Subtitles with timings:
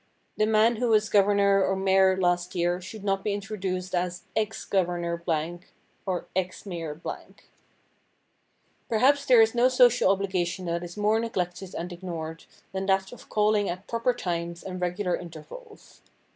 [0.35, 4.65] The man who was governor or mayor last year should not be introduced as "Ex
[4.65, 5.23] governor——,"
[6.35, 6.99] "Ex mayor
[8.89, 13.29] ——."Perhaps there is no social obligation that is more neglected and ignored than that of
[13.29, 16.01] calling at proper times and regular intervals.